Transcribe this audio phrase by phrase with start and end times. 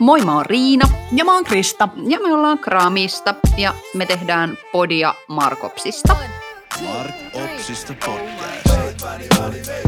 [0.00, 1.88] Moi, mä oon Riina Ja mä oon Krista.
[2.08, 6.16] ja me ollaan Kramista ja me tehdään podia Markopsista.
[6.84, 7.14] Mark
[7.44, 9.00] Opsista podcast.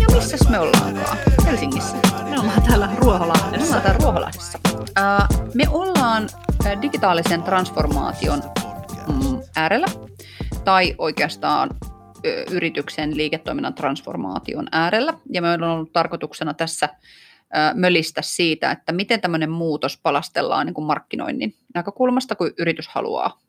[0.01, 1.19] Ja missäs me ollaankaan?
[1.47, 1.97] Helsingissä.
[2.31, 3.67] Me ollaan täällä Me Ruoholahdessa.
[3.67, 4.59] ollaan täällä Ruoholahdessa.
[4.97, 6.29] Ää, me ollaan
[6.65, 8.43] ää, digitaalisen transformaation
[9.09, 9.87] mm, äärellä,
[10.65, 11.71] tai oikeastaan
[12.51, 15.15] yrityksen liiketoiminnan transformaation äärellä.
[15.33, 16.89] Ja me on ollut tarkoituksena tässä
[17.75, 23.41] mölistä siitä, että miten tämmöinen muutos palastellaan niin kuin markkinoinnin näkökulmasta, kun yritys haluaa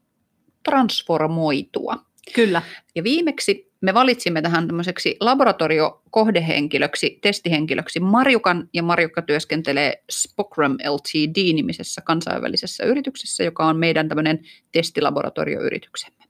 [0.64, 2.06] transformoitua.
[2.36, 2.62] Kyllä.
[2.96, 12.84] Ja viimeksi me valitsimme tähän tämmöiseksi laboratoriokohdehenkilöksi, testihenkilöksi Marjukan, ja Marjukka työskentelee Spokram Ltd-nimisessä kansainvälisessä
[12.84, 14.40] yrityksessä, joka on meidän tämmöinen
[14.72, 16.24] testilaboratorioyrityksemme.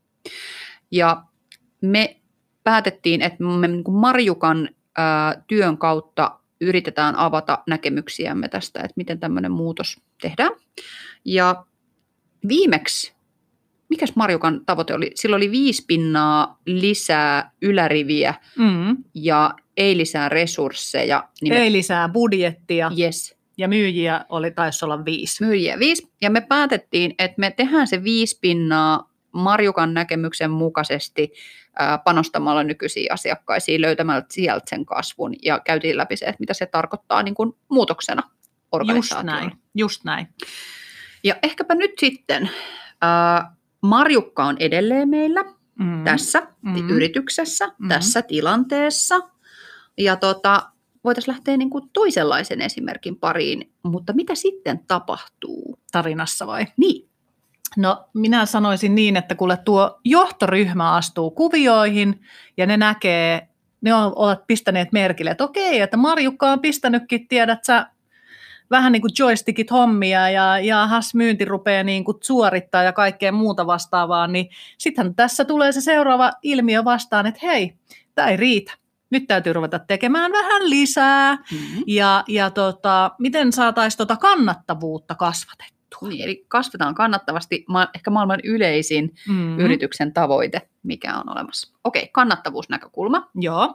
[0.92, 1.24] Ja
[1.82, 2.20] me
[2.64, 9.52] päätettiin, että me niin Marjukan ää, työn kautta yritetään avata näkemyksiämme tästä, että miten tämmöinen
[9.52, 10.52] muutos tehdään.
[11.26, 11.66] Ja
[12.48, 13.14] viimeksi
[13.90, 15.12] mikäs Marjukan tavoite oli?
[15.16, 18.98] Sillä oli viisi pinnaa lisää yläriviä Mm.
[19.14, 21.30] ja ei lisää resursseja.
[21.42, 25.46] Niin Ei lisää budjettia yes, ja myyjiä oli taisi olla viisi.
[25.46, 26.12] myyjiä viisi.
[26.22, 31.34] Ja me päätettiin, että me tehdään se viisi pinnaa Marjukan näkemyksen mukaisesti
[32.04, 37.24] panostamalla nykyisiin asiakkaisiin, löytämällä sieltä sen kasvun ja käytiin läpi se, että mitä se tarkoittaa
[37.24, 38.36] niin kuin muutoksena Just
[38.72, 39.32] organisaatiolle.
[39.40, 39.52] näin.
[39.76, 40.28] Just näin.
[41.24, 42.50] Ja ehkäpä nyt sitten,
[43.02, 45.44] ää, Marjukka on edelleen meillä,
[45.80, 46.04] Mm.
[46.04, 46.90] tässä Mhm.
[46.90, 47.90] yrityksessä, Mhm.
[47.90, 49.20] tässä tilanteessa.
[49.98, 50.70] Ja tota,
[51.04, 55.80] voitaisiin lähteä niin kuin toisenlaisen esimerkin pariin, mutta mitä sitten tapahtuu?
[55.92, 56.66] Tarinassa vai?
[56.78, 57.10] Niin,
[57.78, 62.22] No minä sanoisin niin, että kuule tuo johtoryhmä astuu kuvioihin
[62.58, 63.48] ja ne näkee,
[63.82, 67.88] ne on, ovat pistäneet merkille, että okei, että Marjukka on pistänytkin, tiedät sä,
[68.72, 73.32] vähän niin kuin joystickit hommia ja, ja has myynti rupeaa niin kuin suorittaa ja kaikkea
[73.32, 77.74] muuta vastaavaa, niin sittenhän tässä tulee se seuraava ilmiö vastaan, että hei,
[78.16, 78.74] tämä ei riitä.
[79.10, 81.84] Nyt täytyy ruveta tekemään vähän lisää mm-hmm.
[81.88, 85.83] ja, ja tota, miten saataisiin tota kannattavuutta kasvatettua.
[86.02, 89.60] Niin eli kasvetaan kannattavasti, ma- ehkä maailman yleisin Mm.
[89.60, 91.74] yrityksen tavoite, mikä on olemassa.
[91.84, 93.30] Okei, kannattavuusnäkökulma.
[93.36, 93.74] Joo.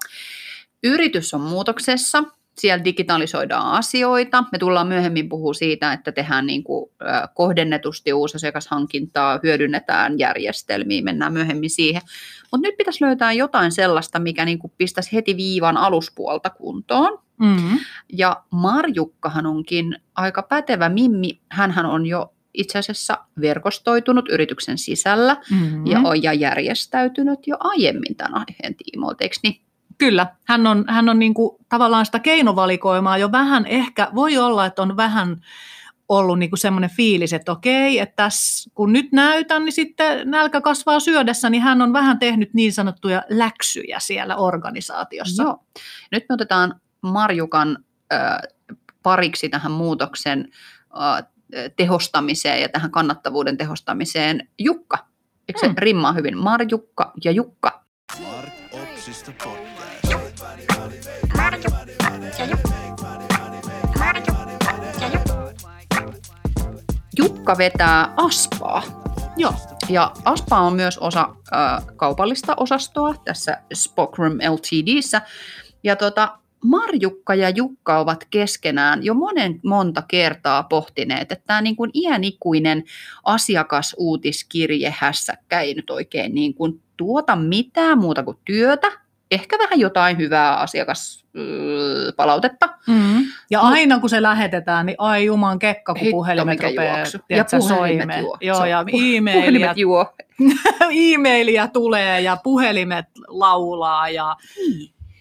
[0.85, 2.25] Yritys on muutoksessa,
[2.59, 4.45] siellä digitalisoidaan asioita.
[4.53, 6.91] Me tullaan myöhemmin puhua siitä, että tehdään niin kuin,
[7.35, 12.03] kohdennetusti uusasiakashankintaa, hyödynnetään järjestelmiä, mennään myöhemmin siihen.
[12.53, 17.19] Mutta nyt pitäisi löytää jotain sellaista, mikä niin kuin pistäisi heti viivan aluspuolta kuntoon.
[17.41, 17.79] Mm.
[18.13, 21.41] Ja Marjukkahan onkin aika pätevä mimmi.
[21.51, 25.87] Hänhän on jo itse asiassa verkostoitunut yrityksen sisällä Mm.
[25.87, 29.61] ja, on, ja järjestäytynyt jo aiemmin tämän aiheen tiimoilta, eikö niin?
[29.99, 34.67] Kyllä, hän on, hän on niin kuin tavallaan sitä keinovalikoimaa jo vähän, ehkä voi olla,
[34.67, 35.37] että on vähän
[36.09, 40.61] ollut niin kuin semmoinen fiilis, että okei, että tässä, kun nyt näytän, niin sitten nälkä
[40.61, 45.43] kasvaa syödessä, niin hän on vähän tehnyt niin sanottuja läksyjä siellä organisaatiossa.
[45.43, 45.65] Joo.
[46.13, 47.79] Nyt me otetaan Marjukan
[48.13, 48.39] äh,
[49.03, 50.49] pariksi tähän muutoksen
[51.01, 51.25] äh,
[51.77, 54.99] tehostamiseen ja tähän kannattavuuden tehostamiseen Jukka.
[55.49, 55.75] Eikö se Hmm.
[55.79, 56.39] rimmaa hyvin?
[56.39, 57.85] Marjukka ja Jukka.
[58.23, 59.68] Mark Opsista podcast.
[67.19, 68.83] Jukka vetää Aspaa.
[69.37, 69.55] Joo.
[69.89, 75.23] Ja Aspa on myös osa äh, kaupallista osastoa tässä Spokrum Ltdssä.
[75.83, 81.77] Ja tota, Marjukka ja Jukka ovat keskenään jo monen monta kertaa pohtineet, että tämä niin
[81.77, 82.85] kuin iänikuinen
[83.25, 90.19] asiakasuutiskirje hässäkkä ei nyt oikein niin kuin tuota mitään muuta kuin työtä, ehkä vähän jotain
[90.19, 92.69] hyvää asiakaspalautetta.
[92.87, 93.19] Mm.
[93.51, 97.05] Ja Mut- aina kun se lähetetään, niin ai juman kekka, kun puhelimet rupeaa Ja
[97.51, 98.21] puhelimet soimeen.
[98.21, 98.37] juo.
[98.41, 100.15] Joo, ja e-mailia, Puhelimet juo.
[101.15, 104.37] e-mailia tulee ja puhelimet laulaa ja,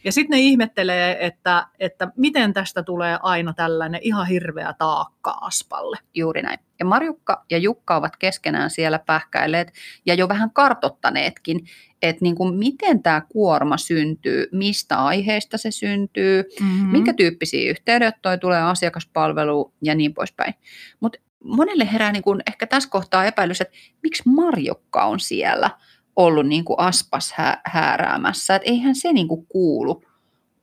[0.07, 5.97] ja sitten ne ihmettelee, että, että miten tästä tulee aina tällainen ihan hirveä taakka Aspalle.
[6.15, 6.59] Juuri näin.
[6.79, 9.73] Ja Marjukka ja Jukka ovat keskenään siellä pähkäilleet
[10.05, 11.65] ja jo vähän kartottaneetkin,
[12.01, 16.87] että niin kuin miten tämä kuorma syntyy, mistä aiheesta se syntyy, Mm-hmm.
[16.87, 20.53] minkä tyyppisiä yhteydenottoja tulee asiakaspalveluun ja niin poispäin.
[20.99, 25.69] Mutta monelle herää niin kuin ehkä tässä kohtaa epäilys, että miksi Marjukka on siellä
[26.17, 30.03] ollut niin kuin aspas hää- hääräämässä, että eihän se niin kuin kuulu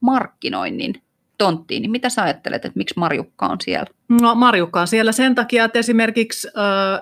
[0.01, 0.95] markkinoinnin
[1.39, 1.83] tonttiin.
[1.83, 3.87] Niin mitä sä ajattelet, että miksi Marjukka on siellä?
[4.09, 6.49] No Marjukka on siellä sen takia, että esimerkiksi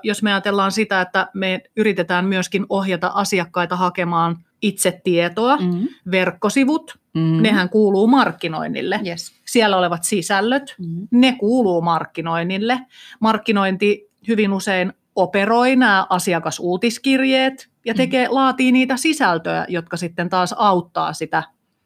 [0.03, 5.89] jos me ajatellaan sitä, että me yritetään myöskin ohjata asiakkaita hakemaan itse tietoa, Mm.
[6.11, 7.43] verkkosivut, Mm.
[7.43, 9.01] nehän kuuluu markkinoinnille.
[9.07, 9.33] Yes.
[9.45, 11.09] siellä olevat sisällöt, Mm.
[11.11, 12.79] ne kuuluu markkinoinnille.
[13.21, 21.13] Markkinointi hyvin usein operoi nämä asiakasuutiskirjeet ja tekee, laatii niitä sisältöjä, jotka sitten taas auttaa
[21.13, 21.43] sitä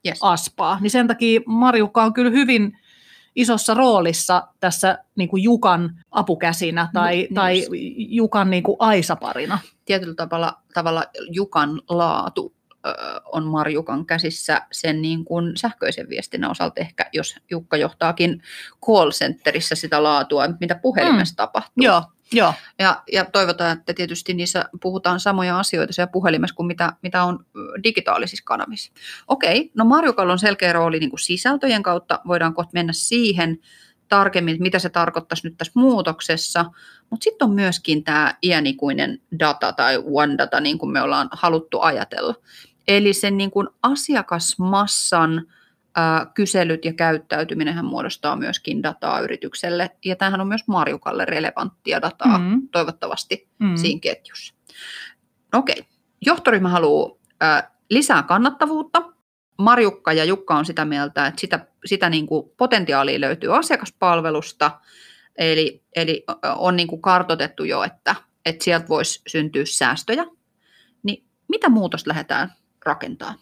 [0.06, 0.18] Yes.
[0.22, 0.78] aspaa.
[0.80, 2.78] Niin sen takia Marjukka on kyllä hyvin
[3.36, 7.66] isossa roolissa tässä niin kuin Jukan apukäsinä tai, Niin, tai.
[7.96, 9.58] Jukan niin kuin aisaparina.
[9.84, 12.54] Tietyllä tavalla, tavalla Jukan laatu
[12.86, 12.90] ö,
[13.32, 18.42] on Marjukan käsissä sen niin kuin sähköisen viestinnän osalta ehkä, jos Jukka johtaakin
[18.86, 21.36] call centerissä sitä laatua, mitä puhelimessa mm.
[21.36, 21.84] tapahtuu.
[21.84, 22.02] Joo,
[22.32, 22.54] joo.
[22.78, 27.46] Ja, ja toivotaan, että tietysti niissä puhutaan samoja asioita siellä puhelimessa kuin mitä, mitä on
[27.84, 28.92] digitaalisissa kanavissa.
[29.28, 33.58] Okei, no Marjukalla on selkeä rooli niin kuin sisältöjen kautta, voidaan kohta mennä siihen
[34.08, 36.64] tarkemmin, että mitä se tarkoittaisi nyt tässä muutoksessa,
[37.10, 41.80] mutta sitten on myöskin tämä iänikuinen data tai one data, niin kuin me ollaan haluttu
[41.80, 42.34] ajatella.
[42.88, 45.46] Eli sen niin kuin asiakasmassan
[45.96, 52.38] ää, kyselyt ja käyttäytyminen muodostaa myöskin dataa yritykselle, ja tämähän on myös Marjukalle relevanttia dataa
[52.38, 52.68] Mm.
[52.72, 53.76] toivottavasti Mm.
[53.76, 54.54] siinä ketjussa.
[55.54, 55.84] Okei,
[56.26, 59.02] johtoryhmä haluaa ää, lisää kannattavuutta.
[59.58, 64.80] Marjukka ja Jukka on sitä mieltä, että sitä, sitä niin kuin potentiaalia löytyy asiakaspalvelusta,
[65.38, 66.24] eli, eli
[66.56, 68.14] on niin kuin kartotettu jo, että,
[68.46, 70.26] että sieltä voisi syntyä säästöjä.
[71.02, 72.52] Niin mitä muutosta lähdetään
[72.86, 73.34] rakentaa?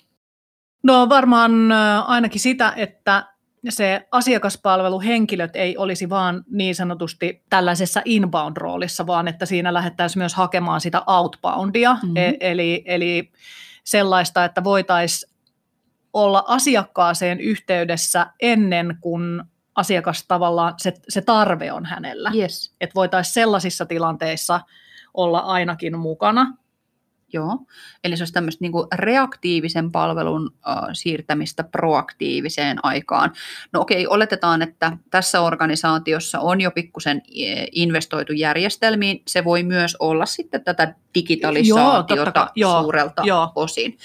[0.85, 1.73] No varmaan
[2.07, 3.25] ainakin sitä, että
[3.69, 10.81] se asiakaspalveluhenkilöt ei olisi vaan niin sanotusti tällaisessa inbound-roolissa, vaan että siinä lähdettäisiin myös hakemaan
[10.81, 12.17] sitä outboundia, Mhm.
[12.17, 13.33] e- eli, eli
[13.85, 15.35] sellaista, että voitaisiin
[16.13, 19.43] olla asiakkaaseen yhteydessä ennen kuin
[19.75, 22.31] asiakas tavallaan, se, se tarve on hänellä.
[22.35, 22.75] Yes.
[22.81, 24.61] Että voitaisiin sellaisissa tilanteissa
[25.15, 26.57] olla ainakin mukana.
[27.33, 27.59] Joo,
[28.05, 33.33] eli se olisi tämmöistä niin kuin reaktiivisen palvelun äh, siirtämistä proaktiiviseen aikaan.
[33.73, 39.23] No okei, oletetaan, että tässä organisaatiossa on jo pikkusen eh, investoitu järjestelmiin.
[39.29, 42.53] Se voi myös olla sitten tätä Joo, digitalisaatiota totta kai.
[42.55, 43.53] Joo, suurelta joo.
[43.55, 43.99] osin.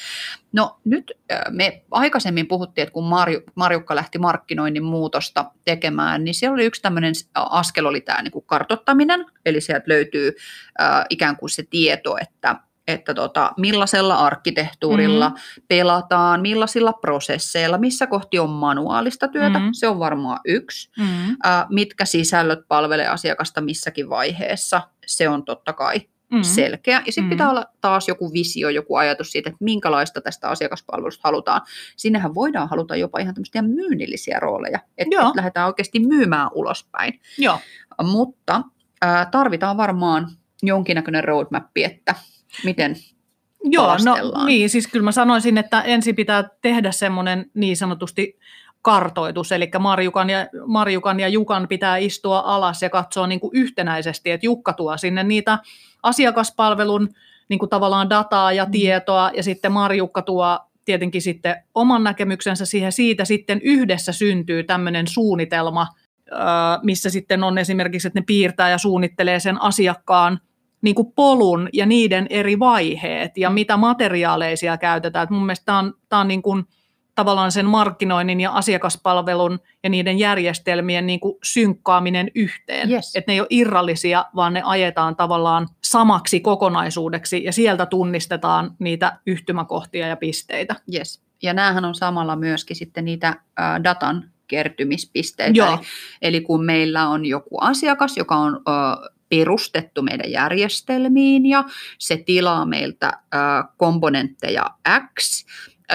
[0.54, 1.12] No nyt
[1.50, 6.82] me aikaisemmin puhuttiin, että kun Marju, Marjukka lähti markkinoinnin muutosta tekemään, niin siellä oli yksi
[6.82, 10.36] tämmöinen askel oli tämä niin kuin kartottaminen, eli sieltä löytyy
[10.82, 12.56] äh, ikään kuin se tieto, että
[12.90, 15.64] että tota, millaisella arkkitehtuurilla mm-hmm.
[15.68, 19.70] pelataan, millaisilla prosesseilla, missä kohti on manuaalista työtä, Mhm.
[19.72, 20.90] se on varmaan yksi.
[21.00, 21.38] Mm.
[21.44, 26.02] Ää, mitkä sisällöt palvelee asiakasta missäkin vaiheessa, se on totta kai
[26.34, 26.42] Mm.
[26.44, 27.02] selkeä.
[27.06, 27.30] Ja sitten Mhm.
[27.30, 31.62] pitää olla taas joku visio, joku ajatus siitä, että minkälaista tästä asiakaspalvelusta halutaan.
[31.98, 37.20] Sinnehän voidaan haluta jopa ihan tämmöisiä myynnillisiä rooleja, että et lähdetään oikeasti myymään ulospäin.
[37.38, 37.60] Joo.
[38.04, 38.62] Mutta
[39.02, 40.28] ää, tarvitaan varmaan
[40.64, 42.16] jonkinnäköinen roadmap, että
[42.64, 42.96] miten
[43.64, 48.40] Joo, no niin, siis kyllä mä sanoisin, että ensin pitää tehdä semmoinen niin sanotusti
[48.82, 54.32] kartoitus, eli Marjukan ja, Marjukan ja Jukan pitää istua alas ja katsoa niin kuin yhtenäisesti,
[54.32, 55.60] että Jukka tuo sinne niitä
[56.04, 57.10] asiakaspalvelun
[57.50, 58.72] niin kuin tavallaan dataa ja Mm.
[58.72, 65.08] tietoa, ja sitten Marjukka tuo tietenkin sitten oman näkemyksensä siihen, siitä sitten yhdessä syntyy tämmöinen
[65.08, 65.88] suunnitelma,
[66.84, 70.40] missä sitten on esimerkiksi, että ne piirtää ja suunnittelee sen asiakkaan
[70.82, 75.24] niin kuin polun ja niiden eri vaiheet ja mitä materiaaleja siellä käytetään.
[75.24, 76.66] Et mun mielestä tämä on, tää on niin kuin
[77.16, 82.92] tavallaan sen markkinoinnin ja asiakaspalvelun ja niiden järjestelmien niin kuin synkkaaminen yhteen.
[82.92, 83.16] Yes.
[83.16, 89.20] Että ne ei ole irrallisia, vaan ne ajetaan tavallaan samaksi kokonaisuudeksi ja sieltä tunnistetaan niitä
[89.26, 90.76] yhtymäkohtia ja pisteitä.
[90.94, 91.22] Yes.
[91.44, 95.58] Ja näähän on samalla myöskin sitten niitä ää, datan kertymispisteitä.
[95.58, 95.74] Joo.
[95.74, 95.80] Eli,
[96.22, 101.64] eli kun meillä on joku asiakas, joka on ö, perustettu meidän järjestelmiin ja
[101.98, 103.12] se tilaa meiltä
[103.78, 104.70] komponentteja
[105.20, 105.46] X,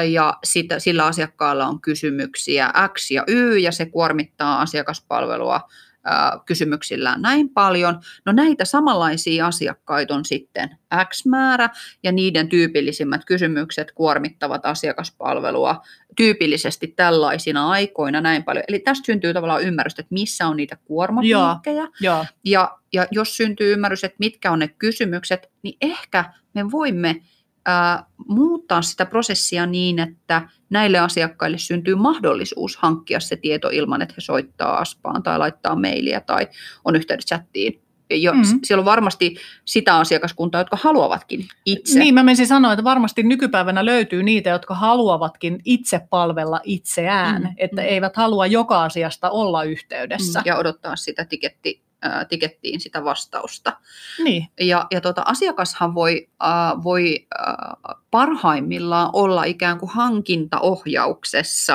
[0.02, 5.60] ja sitä, sillä asiakkaalla on kysymyksiä X ja Y, ja se kuormittaa asiakaspalvelua
[6.04, 8.00] ää, kysymyksillään näin paljon.
[8.26, 11.70] No näitä samanlaisia asiakkaita on sitten X määrä,
[12.02, 15.82] ja niiden tyypillisimmät kysymykset kuormittavat asiakaspalvelua
[16.16, 18.64] tyypillisesti tällaisina aikoina näin paljon.
[18.68, 22.18] Eli tästä syntyy tavallaan ymmärrystä, että missä on niitä kuormapiikkejä, Joo.
[22.18, 22.78] ja, ja
[23.10, 26.24] jos syntyy ymmärrys, että mitkä on ne kysymykset, niin ehkä
[26.54, 27.22] me voimme
[27.66, 34.14] ää, muuttaa sitä prosessia niin, että näille asiakkaille syntyy mahdollisuus hankkia se tieto ilman, että
[34.16, 36.48] he soittaa aspaan tai laittaa mailia tai
[36.84, 37.80] on yhteydessä chattiin.
[38.10, 38.40] Jo, Mhm.
[38.52, 38.58] mm.
[38.64, 41.98] Siellä on varmasti sitä asiakaskuntaa, jotka haluavatkin itse.
[41.98, 47.48] Niin, mä menisin sanoa, että varmasti nykypäivänä löytyy niitä, jotka haluavatkin itse palvella itseään, Mm,
[47.48, 47.88] mm, että mm.
[47.88, 50.42] eivät halua joka asiasta olla yhteydessä.
[50.44, 53.76] ja odottaa sitä tiketti, ää, tikettiin sitä vastausta.
[54.24, 61.74] Niin, Ja, ja tota, asiakashan voi, äh, voi äh, parhaimmillaan olla ikään kuin hankintaohjauksessa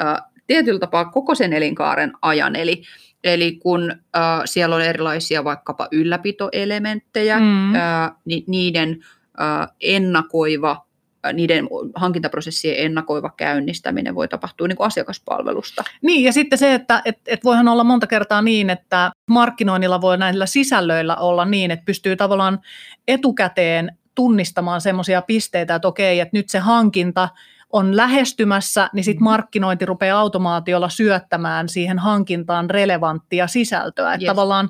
[0.00, 2.56] äh, tietyllä tapaa koko sen elinkaaren ajan.
[2.56, 2.82] Eli,
[3.24, 7.74] eli kun äh, siellä on erilaisia vaikkapa ylläpitoelementtejä, Mm.
[7.74, 9.04] äh, ni, niiden
[9.40, 10.86] äh, ennakoiva,
[11.32, 15.84] niiden hankintaprosessien ennakoiva käynnistäminen voi tapahtua niin kuin asiakaspalvelusta.
[16.02, 20.18] Niin, ja sitten se, että et, et voihan olla monta kertaa niin, että markkinoinnilla voi
[20.18, 22.58] näillä sisällöillä olla niin, että pystyy tavallaan
[23.08, 27.28] etukäteen tunnistamaan semmoisia pisteitä, että okei, että nyt se hankinta
[27.72, 29.24] on lähestymässä, niin sitten Mhm.
[29.24, 34.14] markkinointi rupeaa automaatiolla syöttämään siihen hankintaan relevanttia sisältöä.
[34.14, 34.28] Että Yes.
[34.28, 34.68] tavallaan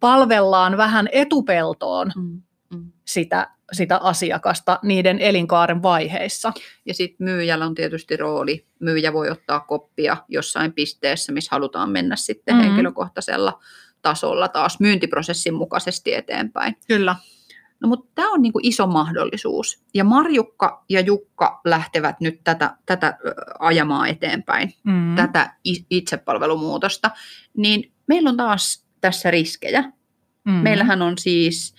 [0.00, 2.42] palvellaan vähän etupeltoon Mm.
[2.74, 2.92] Mm.
[3.04, 6.52] sitä, sitä asiakasta niiden elinkaaren vaiheissa.
[6.86, 8.66] Ja sitten myyjällä on tietysti rooli.
[8.80, 12.64] Myyjä voi ottaa koppia jossain pisteessä, missä halutaan mennä sitten Mhm.
[12.64, 13.60] henkilökohtaisella
[14.02, 16.76] tasolla taas myyntiprosessin mukaisesti eteenpäin.
[16.88, 17.16] Kyllä.
[17.80, 19.82] No mutta tämä on niinku iso mahdollisuus.
[19.94, 23.18] Ja Marjukka ja Jukka lähtevät nyt tätä, tätä
[23.58, 25.14] ajamaan eteenpäin, Mm.
[25.16, 25.54] tätä
[25.90, 27.10] itsepalvelumuutosta.
[27.56, 29.92] Niin meillä on taas tässä riskejä.
[30.44, 30.52] Mm.
[30.52, 31.74] Meillähän on siis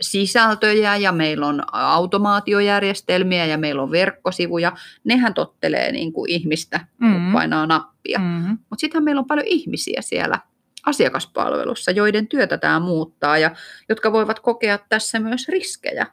[0.00, 4.72] sisältöjä ja meillä on automaatiojärjestelmiä ja meillä on verkkosivuja.
[5.04, 7.32] Nehän tottelee niin kuin ihmistä, kun Mm.
[7.32, 8.18] painaa nappia.
[8.18, 8.58] Mm.
[8.70, 10.38] Mutta sittenhän meillä on paljon ihmisiä siellä
[10.86, 13.50] asiakaspalvelussa, joiden työtä tämä muuttaa ja
[13.88, 16.06] jotka voivat kokea tässä myös riskejä.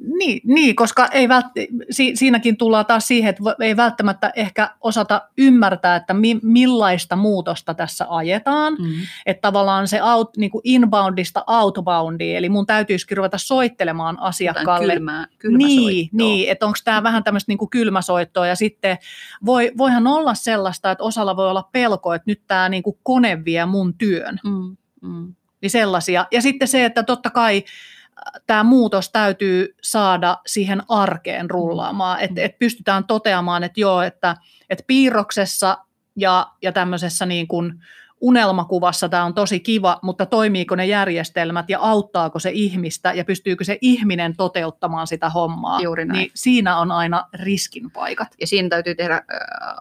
[0.00, 1.46] Niin, niin koska ei vält,
[1.90, 7.74] si, siinäkin tullaan taas siihen, että ei välttämättä ehkä osata ymmärtää, että mi, millaista muutosta
[7.74, 8.74] tässä ajetaan.
[8.74, 8.92] Mm.
[9.26, 14.92] Että tavallaan se out, niin kuin inboundista outboundiin, eli mun täytyisikin ruveta soittelemaan asiakkaalle.
[14.92, 18.98] Kylmää, kylmä Niin, niin että onko tämä vähän tämmöistä niin kylmäsoittoa ja sitten
[19.46, 23.66] voi, voihan olla sellaista, että osalla voi olla pelko, että nyt tämä niin kone vie
[23.66, 24.40] mun työn.
[24.44, 24.76] Mm.
[25.02, 25.34] Mm.
[25.60, 26.26] Niin sellaisia.
[26.30, 27.64] Ja sitten se, että totta kai
[28.46, 34.36] tämä muutos täytyy saada siihen arkeen rullaamaan, että et pystytään toteamaan, että joo, että
[34.70, 35.78] et piirroksessa
[36.16, 37.84] ja, ja tämmöisessä niin kuin
[38.24, 43.64] unelmakuvassa tämä on tosi kiva, mutta toimiiko ne järjestelmät ja auttaako se ihmistä ja pystyykö
[43.64, 46.18] se ihminen toteuttamaan sitä hommaa, Juuri näin.
[46.18, 48.28] niin siinä on aina riskin paikat.
[48.40, 49.22] Ja siinä täytyy tehdä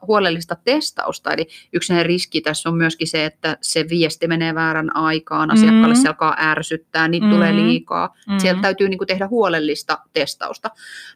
[0.08, 1.32] huolellista testausta.
[1.32, 6.02] Eli yksi riski tässä on myöskin se, että se viesti menee väärän aikaan, asiakkaalle Mm.
[6.02, 7.32] se alkaa ärsyttää, niitä Mm.
[7.32, 8.14] tulee liikaa.
[8.28, 8.38] Mm.
[8.38, 10.70] Sieltä täytyy niin kuin tehdä huolellista testausta.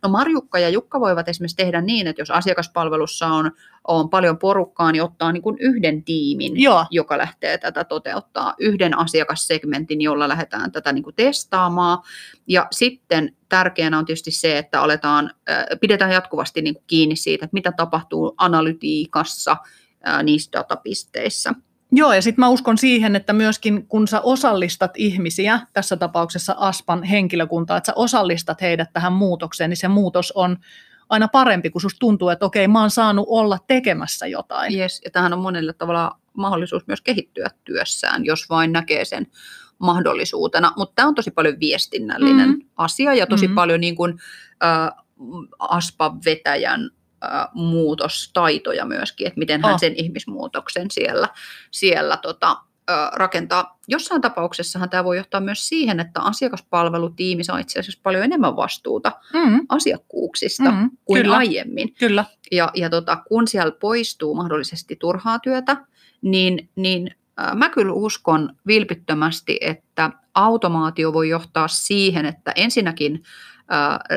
[0.04, 3.52] No Marjukka ja Jukka voivat esimerkiksi tehdä niin, että jos asiakaspalvelussa on,
[3.88, 8.98] on paljon porukkaa, niin ottaa niin kuin yhden tiimin, Joo, joka lähtee tätä toteuttaa, yhden
[8.98, 12.00] asiakassegmentin, jolla lähdetään tätä niin kuin testaamaan.
[12.48, 17.46] Ja sitten tärkeänä on tietysti se, että aletaan, äh, pidetään jatkuvasti niin kuin kiinni siitä,
[17.46, 19.58] että mitä tapahtuu analytiikassa
[20.08, 21.54] äh, niissä datapisteissä.
[21.92, 27.04] Joo, ja sitten mä uskon siihen, että myöskin kun sä osallistat ihmisiä, tässä tapauksessa ASPAN
[27.04, 30.58] henkilökuntaa, että sä osallistat heidät tähän muutokseen, niin se muutos on
[31.10, 34.76] aina parempi, kun susta tuntuu, että okei, mä oon saanut olla tekemässä jotain.
[34.80, 39.28] Yes, ja tähän on monelle tavalla mahdollisuus myös kehittyä työssään, jos vain näkee sen
[39.80, 40.74] mahdollisuutena.
[40.78, 42.62] Mutta tämä on tosi paljon viestinnällinen Mm.
[42.78, 43.56] asia ja tosi Mm.
[43.56, 44.20] paljon niin kuin,
[44.64, 44.90] äh,
[45.60, 46.90] ASPA-vetäjän
[47.24, 49.80] äh, muutostaitoja myöskin, että miten hän Oh.
[49.80, 51.30] sen ihmismuutoksen siellä,
[51.72, 52.58] siellä tota,
[53.14, 53.78] rakentaa.
[53.88, 59.12] Jossain tapauksessahan tämä voi johtaa myös siihen, että asiakaspalvelutiimi saa itse asiassa paljon enemmän vastuuta
[59.34, 61.94] Mm, asiakkuuksista mm, kuin kyllä, aiemmin.
[61.94, 62.26] kyllä.
[62.52, 65.78] Ja, ja tota, kun siellä poistuu mahdollisesti turhaa työtä,
[66.22, 67.16] niin, niin
[67.56, 73.24] mä kyllä uskon vilpittömästi, että automaatio voi johtaa siihen, että ensinnäkin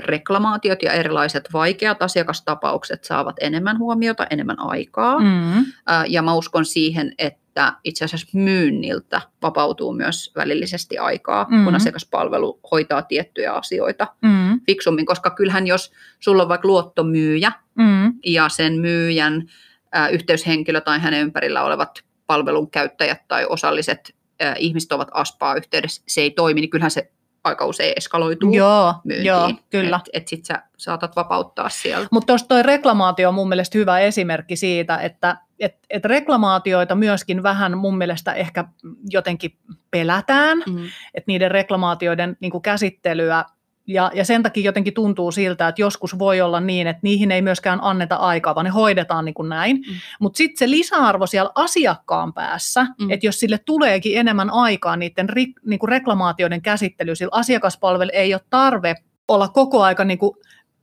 [0.06, 5.18] reklamaatiot ja erilaiset vaikeat asiakastapaukset saavat enemmän huomiota, enemmän aikaa.
[5.18, 5.26] Mm.
[5.26, 7.39] Mm, Äh, ja mä uskon siihen, että
[7.84, 11.56] itse asiassa myynniltä vapautuu myös välillisesti aikaa, mm.
[11.56, 11.64] Mhm.
[11.64, 18.14] kun asiakaspalvelu hoitaa tiettyjä asioita mm, fiksummin, koska kyllähän jos sulla on vaikka luottomyyjä, mm,
[18.26, 19.48] ja sen myyjän
[19.96, 21.90] ä, yhteyshenkilö tai hänen ympärillä olevat
[22.26, 27.10] palvelun käyttäjät tai osalliset ä, ihmiset ovat aspaa yhteydessä, se ei toimi, niin kyllähän se
[27.44, 29.26] aika usein eskaloituu joo, myyntiin.
[29.26, 29.96] joo, kyllä.
[29.96, 32.06] Että et sit sä saatat vapauttaa siellä.
[32.10, 37.42] Mutta tuossa toi reklamaatio on mun mielestä hyvä esimerkki siitä, että et, et reklamaatioita myöskin
[37.42, 38.64] vähän mun mielestä ehkä
[39.10, 39.56] jotenkin
[39.90, 40.84] pelätään, Mm.
[41.14, 43.44] että niiden reklamaatioiden niin käsittelyä
[43.86, 47.42] ja, ja sen takia jotenkin tuntuu siltä, että joskus voi olla niin, että niihin ei
[47.42, 49.76] myöskään anneta aikaa, vaan ne hoidetaan niin kuin näin.
[49.76, 49.94] Mm.
[50.20, 53.04] Mutta sitten se lisäarvo siellä asiakkaan päässä, Mm.
[53.04, 53.10] mm.
[53.10, 58.34] että jos sille tuleekin enemmän aikaa niiden ri, niin kuin reklamaatioiden käsittelyyn, sillä asiakaspalvelu ei
[58.34, 58.94] ole tarve
[59.28, 60.36] olla koko aika niin kuin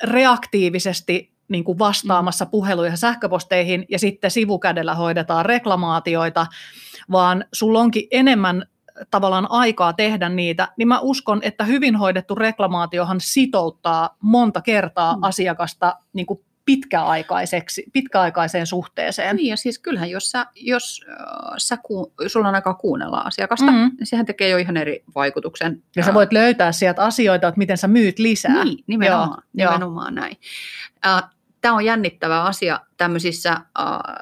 [0.03, 2.51] reaktiivisesti niin kuin vastaamassa mm.
[2.51, 6.47] puheluihin ja sähköposteihin ja sitten sivukädellä hoidetaan reklamaatioita,
[7.11, 8.65] vaan sulla onkin enemmän
[9.11, 15.23] tavallaan aikaa tehdä niitä, niin mä uskon, että hyvin hoidettu reklamaatiohan sitouttaa monta kertaa Mm.
[15.23, 19.35] asiakasta niin kuin pitkäaikaiseksi, pitkäaikaiseen suhteeseen.
[19.35, 21.15] Niin, ja siis kyllähän jos, sä, jos äh,
[21.57, 23.91] sä ku, sulla on aikaa kuunnella asiakasta, Mm.
[23.97, 25.83] niin sehän tekee jo ihan eri vaikutuksen.
[25.95, 28.63] Ja sä voit löytää sieltä asioita, että miten sä myyt lisää.
[28.63, 30.37] Niin, nimenomaan, Joo, nimenomaan näin.
[31.61, 33.61] Tämä on jännittävä asia tämmöisissä,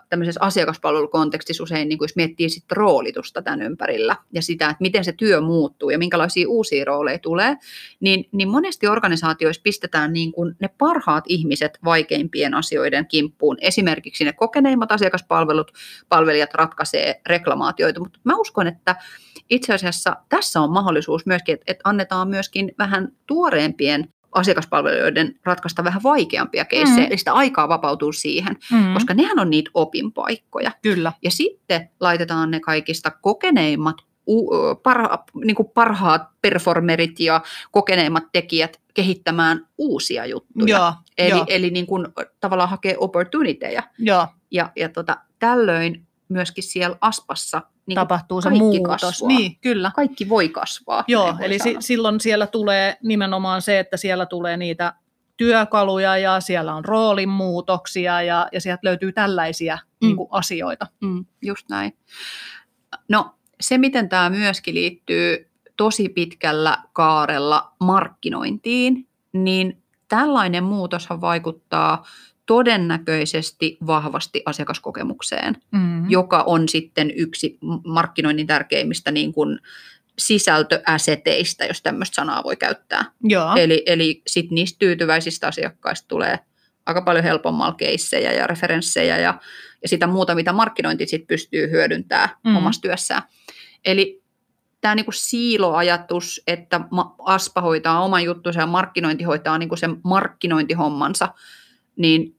[0.09, 5.05] tämmöisessä asiakaspalvelukontekstissa usein, niin kun jos miettii sit roolitusta tämän ympärillä ja sitä, että miten
[5.05, 7.55] se työ muuttuu ja minkälaisia uusia rooleja tulee,
[7.99, 13.57] niin, niin monesti organisaatioissa pistetään niin kuin ne parhaat ihmiset vaikeimpien asioiden kimppuun.
[13.61, 15.71] Esimerkiksi ne kokeneimmat asiakaspalvelut,
[16.09, 18.95] palvelijat ratkaisee reklamaatioita, mutta mä uskon, että
[19.49, 26.03] itse asiassa tässä on mahdollisuus myöskin, että, että annetaan myöskin vähän tuoreempien asiakaspalvelijoiden ratkaista vähän
[26.03, 27.07] vaikeampia keissejä, Mm.
[27.11, 28.93] eli sitä aikaa vapautuu siihen, Mm.
[28.93, 30.71] koska nehän on niitä opinpaikkoja.
[30.81, 31.11] Kyllä.
[31.23, 33.97] Ja sitten laitetaan ne kaikista kokeneimmat,
[34.83, 40.77] parha, niin kuin parhaat performerit ja kokeneimmat tekijät kehittämään uusia juttuja.
[40.77, 42.07] Joo, eli joo, eli niin kuin,
[42.39, 43.83] tavallaan hakee opportunityja.
[43.99, 44.27] joo.
[44.51, 49.01] Ja, ja tota, tällöin myöskin siellä aspassa niin tapahtuu se muutos.
[49.01, 49.27] kasvaa.
[49.27, 49.91] Niin, kyllä.
[49.95, 51.03] kaikki voi kasvaa.
[51.07, 54.93] Joo, voi eli si- silloin siellä tulee nimenomaan se, että siellä tulee niitä
[55.37, 60.07] työkaluja ja siellä on roolimuutoksia ja, ja sieltä löytyy tällaisia Mm.
[60.07, 60.87] niin kuin asioita.
[61.01, 61.97] Mm, just näin.
[63.09, 72.05] No se, miten tämä myöskin liittyy tosi pitkällä kaarella markkinointiin, niin tällainen muutoshan vaikuttaa
[72.45, 76.09] todennäköisesti vahvasti asiakaskokemukseen, Mm.
[76.09, 79.59] joka on sitten yksi markkinoinnin tärkeimmistä niin kuin
[80.19, 83.05] sisältöäseteistä, jos tämmöistä sanaa voi käyttää.
[83.23, 86.39] Joo, Eli, eli sitten niistä tyytyväisistä asiakkaista tulee
[86.85, 89.39] aika paljon helpommalla keissejä ja referenssejä ja,
[89.81, 92.55] ja sitä muuta, mitä markkinointi sit pystyy hyödyntämään Mm.
[92.55, 93.21] omassa työssään.
[93.85, 94.21] Eli
[94.81, 96.81] tämä niinku siiloajatus, että
[97.19, 101.33] ASPA hoitaa oman juttunsa ja markkinointi hoitaa niinku sen markkinointihommansa,
[101.95, 102.35] niin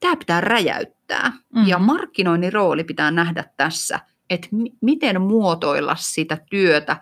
[0.00, 1.32] tämä pitää räjäyttää.
[1.54, 1.66] Mhm.
[1.68, 6.96] Ja markkinoinnin rooli pitää nähdä tässä, että mi- miten muotoilla sitä työtä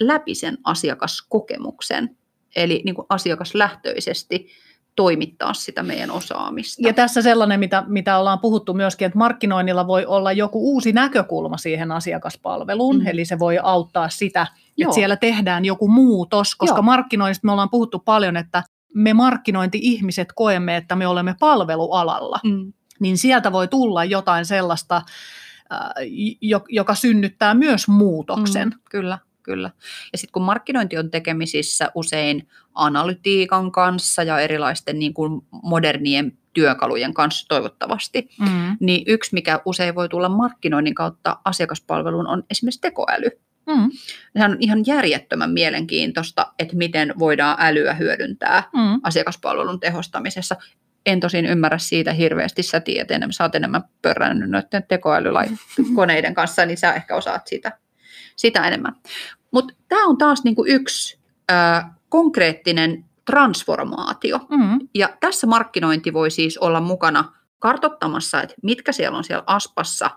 [0.00, 2.16] läpi sen asiakaskokemuksen.
[2.56, 4.48] Eli niin kuin asiakaslähtöisesti
[4.96, 6.82] toimittaa sitä meidän osaamista.
[6.88, 11.56] Ja tässä sellainen, mitä, mitä ollaan puhuttu myöskin, että markkinoinnilla voi olla joku uusi näkökulma
[11.56, 13.02] siihen asiakaspalveluun, Mm.
[13.02, 13.06] mm.
[13.06, 14.88] eli se voi auttaa sitä, Joo.
[14.88, 16.82] että siellä tehdään joku muutos, koska Joo.
[16.82, 18.62] markkinoinnista me ollaan puhuttu paljon, että
[18.96, 22.72] me markkinointi-ihmiset koemme, että me olemme palvelualalla, Mm.
[23.00, 25.80] niin sieltä voi tulla jotain sellaista, äh,
[26.40, 28.68] jo- joka synnyttää myös muutoksen.
[28.68, 29.70] Mm, kyllä, kyllä.
[30.12, 37.14] Ja sitten kun markkinointi on tekemisissä usein analytiikan kanssa ja erilaisten niin kuin modernien työkalujen
[37.14, 38.76] kanssa toivottavasti, Mm.
[38.80, 43.30] niin yksi, mikä usein voi tulla markkinoinnin kautta asiakaspalveluun, on esimerkiksi tekoäly.
[43.66, 43.90] Mm.
[44.32, 49.00] Sehän on ihan järjettömän mielenkiintoista, että miten voidaan älyä hyödyntää Mm.
[49.02, 50.56] asiakaspalvelun tehostamisessa.
[51.06, 56.66] En tosin ymmärrä siitä hirveästi, sä tiedät enemmän, sä oot enemmän pörrännyt noiden tekoälykoneiden kanssa,
[56.66, 57.78] niin sä ehkä osaat sitä,
[58.36, 58.92] sitä enemmän.
[59.50, 64.38] Mutta tämä on taas niinku yksi ää, konkreettinen transformaatio.
[64.50, 64.88] Mm.
[64.94, 70.10] Ja tässä markkinointi voi siis olla mukana kartottamassa, että mitkä siellä on siellä aspassa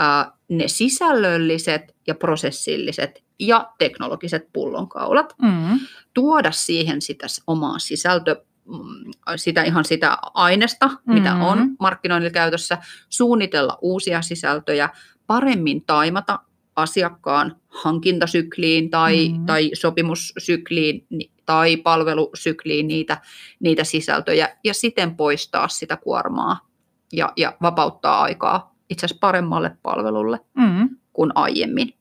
[0.00, 5.80] ää, ne sisällölliset ja prosessilliset ja teknologiset pullonkaulat Mm.
[6.14, 11.42] tuoda siihen sitä omaa sisältö, mm, sitä ihan sitä aineesta, mitä Mhm.
[11.42, 14.88] on markkinoinnilla käytössä, suunnitella uusia sisältöjä,
[15.26, 16.38] paremmin taimata
[16.76, 19.46] asiakkaan hankintasykliin tai, Mhm.
[19.46, 21.06] tai sopimussykliin
[21.46, 23.20] tai palvelusykliin niitä,
[23.60, 26.68] niitä sisältöjä ja siten poistaa sitä kuormaa
[27.12, 30.88] ja, ja vapauttaa aikaa itse asiassa paremmalle palvelulle Mm.
[31.12, 31.94] kuin aiemmin.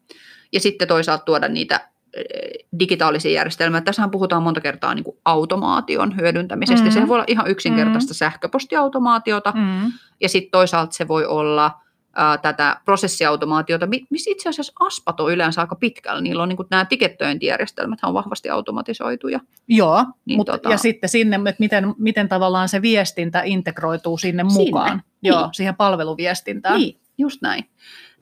[0.53, 2.23] Ja sitten toisaalta tuoda niitä eh,
[2.79, 3.81] digitaalisia järjestelmiä.
[3.81, 6.85] Tässähän puhutaan monta kertaa niin kuin automaation hyödyntämisestä.
[6.85, 6.89] Mm.
[6.89, 6.93] Mm.
[6.93, 8.15] Se voi olla ihan yksinkertaista mm.
[8.15, 9.91] sähköpostiautomaatiota Mm.
[10.21, 11.71] ja sitten toisaalta se voi olla
[12.19, 16.21] ää, tätä prosessiautomaatiota, mi- missä itse asiassa aspat on yleensä aika pitkällä.
[16.21, 19.39] Niillä on niin kuin nämä tikettöintijärjestelmät on vahvasti automatisoituja.
[19.67, 24.43] Joo, Niin mut, tota- ja sitten sinne, että miten, miten tavallaan se viestintä integroituu sinne
[24.49, 25.03] Sinne, mukaan.
[25.21, 25.53] Joo, niin.
[25.53, 26.79] siihen palveluviestintään.
[26.79, 27.69] Niin, just näin.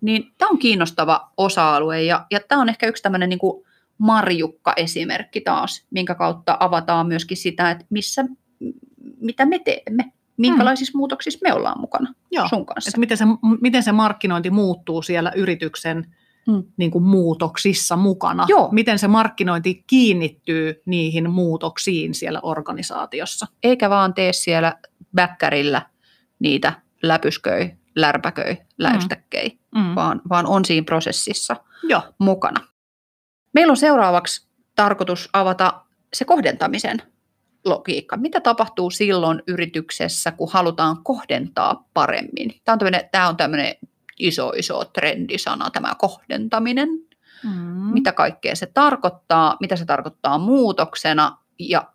[0.01, 3.39] Niin tämä on kiinnostava osa-alue ja, ja tämä on ehkä yksi tämmöinen niin
[3.97, 8.25] marjukka-esimerkki taas, minkä kautta avataan myöskin sitä, että missä,
[9.19, 10.97] mitä me teemme, minkälaisissa mm.
[10.97, 12.47] muutoksissa me ollaan mukana Joo.
[12.47, 12.89] sun kanssa.
[12.89, 13.25] Että miten, se,
[13.61, 16.05] miten se markkinointi muuttuu siellä yrityksen
[16.47, 16.63] Mm.
[16.77, 18.45] niin kuin muutoksissa mukana.
[18.47, 18.69] Joo.
[18.71, 23.47] Miten se markkinointi kiinnittyy niihin muutoksiin siellä organisaatiossa.
[23.63, 24.73] Eikä vaan tee siellä
[25.15, 25.81] bäkkärillä
[26.39, 26.73] niitä
[27.03, 29.95] läpysköi, lärpäköi, läystäkkei, Mm.
[29.95, 32.01] vaan, vaan on siinä prosessissa Joo.
[32.19, 32.67] mukana.
[33.53, 35.81] Meillä on seuraavaksi tarkoitus avata
[36.13, 37.01] se kohdentamisen
[37.65, 38.17] logiikka.
[38.17, 42.61] Mitä tapahtuu silloin yrityksessä, kun halutaan kohdentaa paremmin?
[42.65, 43.75] Tämä on tämmöinen, tämä on tämmöinen
[44.19, 46.89] iso, iso trendisana, tämä kohdentaminen.
[47.43, 47.93] Mm.
[47.93, 51.87] Mitä kaikkea se tarkoittaa, mitä se tarkoittaa muutoksena ja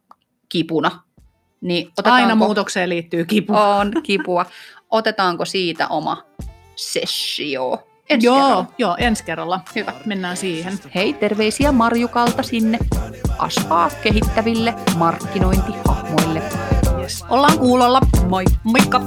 [0.48, 1.02] kipuna.
[1.60, 3.54] Niin Aina muutokseen liittyy kipu.
[3.56, 4.46] On kipua.
[4.90, 6.24] Otetaanko siitä oma
[6.76, 7.91] sessio?
[8.12, 8.66] Ensi joo, kerralla.
[8.78, 9.60] joo, ensi kerralla.
[9.74, 9.92] Hyvä.
[10.06, 10.72] Mennään siihen.
[10.94, 12.78] Hei, terveisiä Marjukalta sinne
[13.38, 16.42] asfaa kehittäville markkinointihahmoille.
[17.00, 17.24] Yes.
[17.28, 18.00] Ollaan kuulolla.
[18.28, 18.44] Moi!
[18.64, 19.00] Moikka!